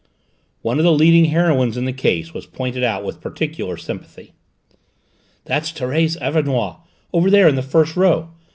[0.63, 4.33] One of the leading heroines in the case was pointed out with particular sympathy.
[5.45, 6.77] "That's Thérèse Auvernois,
[7.13, 8.29] over there in the first row!